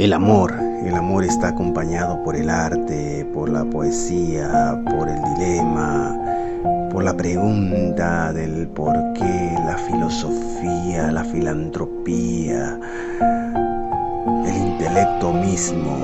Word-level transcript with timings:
El 0.00 0.14
amor, 0.14 0.54
el 0.82 0.94
amor 0.94 1.24
está 1.24 1.48
acompañado 1.48 2.24
por 2.24 2.34
el 2.34 2.48
arte, 2.48 3.28
por 3.34 3.50
la 3.50 3.66
poesía, 3.66 4.82
por 4.86 5.10
el 5.10 5.22
dilema, 5.34 6.16
por 6.90 7.04
la 7.04 7.14
pregunta 7.14 8.32
del 8.32 8.66
por 8.68 8.94
qué, 9.12 9.54
la 9.66 9.76
filosofía, 9.76 11.12
la 11.12 11.22
filantropía, 11.22 12.80
el 14.46 14.56
intelecto 14.56 15.34
mismo 15.34 15.98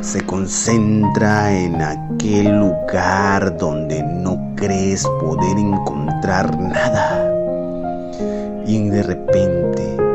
se 0.00 0.20
concentra 0.22 1.52
en 1.56 1.80
aquel 1.80 2.58
lugar 2.58 3.56
donde 3.56 4.02
no 4.02 4.52
crees 4.56 5.06
poder 5.20 5.58
encontrar 5.58 6.58
nada. 6.58 7.24
Y 8.66 8.88
de 8.88 9.02
repente 9.04 10.11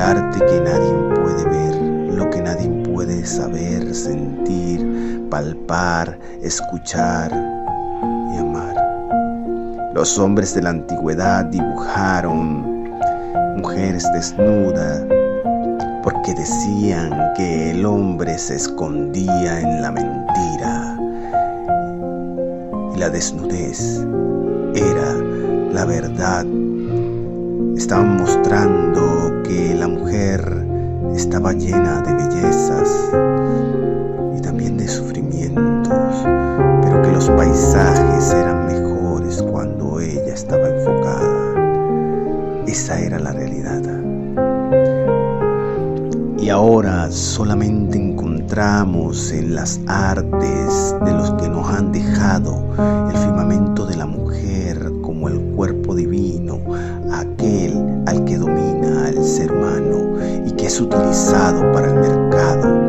arte 0.00 0.38
que 0.46 0.60
nadie 0.60 0.92
puede 1.14 1.44
ver, 1.44 1.74
lo 2.14 2.28
que 2.30 2.42
nadie 2.42 2.68
puede 2.92 3.24
saber, 3.24 3.94
sentir, 3.94 5.28
palpar, 5.30 6.18
escuchar 6.42 7.30
y 8.32 8.38
amar. 8.38 8.76
Los 9.94 10.18
hombres 10.18 10.54
de 10.54 10.62
la 10.62 10.70
antigüedad 10.70 11.44
dibujaron 11.46 12.90
mujeres 13.56 14.10
desnudas 14.12 15.04
porque 16.02 16.34
decían 16.34 17.12
que 17.36 17.72
el 17.72 17.84
hombre 17.84 18.38
se 18.38 18.56
escondía 18.56 19.60
en 19.60 19.82
la 19.82 19.92
mentira. 19.92 20.96
Y 22.94 22.98
la 22.98 23.10
desnudez 23.10 24.04
era 24.74 25.14
la 25.72 25.84
verdad. 25.84 26.46
Estaban 27.76 28.16
mostrando 28.16 29.19
que 29.50 29.74
la 29.74 29.88
mujer 29.88 30.40
estaba 31.14 31.52
llena 31.52 32.02
de 32.02 32.14
bellezas 32.14 33.10
y 34.36 34.40
también 34.40 34.76
de 34.76 34.86
sufrimientos, 34.86 36.22
pero 36.82 37.02
que 37.02 37.10
los 37.10 37.28
paisajes 37.30 38.32
eran 38.32 38.66
mejores 38.66 39.42
cuando 39.42 39.98
ella 39.98 40.34
estaba 40.34 40.68
enfocada. 40.68 42.64
Esa 42.66 43.00
era 43.00 43.18
la 43.18 43.32
realidad. 43.32 43.82
Y 46.38 46.48
ahora 46.48 47.10
solamente 47.10 47.98
encontramos 47.98 49.32
en 49.32 49.56
las 49.56 49.80
artes 49.88 50.94
de 51.04 51.12
los 51.12 51.32
que 51.32 51.48
nos 51.48 51.68
han 51.68 51.90
dejado 51.90 52.64
el 53.10 53.16
firmamento 53.16 53.84
de 53.84 53.96
la 53.96 54.06
mujer 54.06 54.92
como 55.02 55.28
el 55.28 55.40
cuerpo 55.56 55.96
divino, 55.96 56.60
aquel 57.12 58.02
al 58.06 58.24
que 58.24 58.38
domina 58.38 58.59
al 59.30 59.36
ser 59.36 59.52
humano 59.52 60.16
y 60.44 60.50
que 60.52 60.66
es 60.66 60.80
utilizado 60.80 61.70
para 61.72 61.86
el 61.86 61.94
mercado 61.94 62.80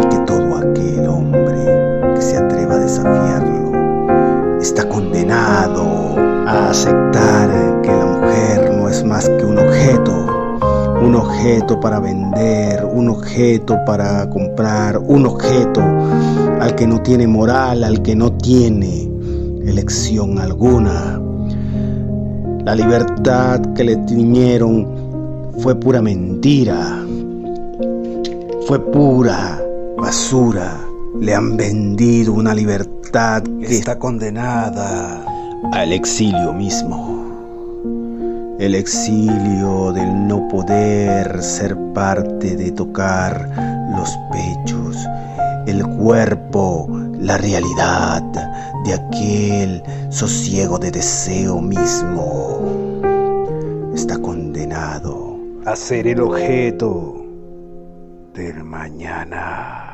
y 0.00 0.08
que 0.08 0.18
todo 0.18 0.56
aquel 0.56 1.08
hombre 1.08 2.14
que 2.14 2.22
se 2.22 2.36
atreva 2.36 2.74
a 2.74 2.78
desafiarlo 2.78 4.58
está 4.60 4.88
condenado 4.88 6.16
a 6.46 6.70
aceptar 6.70 7.80
que 7.82 7.88
la 7.88 8.06
mujer 8.06 8.76
no 8.76 8.88
es 8.88 9.04
más 9.04 9.28
que 9.28 9.44
un 9.44 9.58
objeto, 9.58 10.58
un 11.02 11.16
objeto 11.16 11.80
para 11.80 11.98
vender, 11.98 12.84
un 12.84 13.08
objeto 13.08 13.76
para 13.84 14.30
comprar, 14.30 14.98
un 14.98 15.26
objeto 15.26 15.80
al 16.60 16.74
que 16.76 16.86
no 16.86 17.02
tiene 17.02 17.26
moral, 17.26 17.82
al 17.82 18.00
que 18.02 18.14
no 18.14 18.32
tiene 18.32 19.10
elección 19.66 20.38
alguna. 20.38 21.20
La 22.64 22.74
libertad 22.76 23.60
que 23.74 23.82
le 23.82 23.96
tiñeron 23.96 24.99
fue 25.58 25.74
pura 25.74 26.00
mentira, 26.00 27.04
fue 28.66 28.78
pura 28.92 29.60
basura. 29.96 30.78
Le 31.20 31.34
han 31.34 31.56
vendido 31.56 32.32
una 32.32 32.54
libertad 32.54 33.42
que 33.42 33.78
está 33.78 33.98
condenada 33.98 35.24
al 35.72 35.92
exilio 35.92 36.52
mismo. 36.52 37.18
El 38.58 38.74
exilio 38.74 39.92
del 39.92 40.28
no 40.28 40.46
poder 40.48 41.42
ser 41.42 41.76
parte 41.92 42.56
de 42.56 42.70
tocar 42.72 43.48
los 43.96 44.10
pechos, 44.30 44.96
el 45.66 45.86
cuerpo, 45.96 46.88
la 47.18 47.38
realidad 47.38 48.22
de 48.84 48.94
aquel 48.94 49.82
sosiego 50.10 50.78
de 50.78 50.90
deseo 50.90 51.60
mismo. 51.60 52.60
Está 53.94 54.18
condenado 54.18 55.29
a 55.70 55.76
ser 55.76 56.08
el 56.08 56.20
objeto 56.20 57.24
del 58.34 58.64
mañana. 58.64 59.89